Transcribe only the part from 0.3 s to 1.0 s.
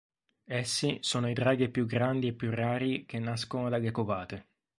Essi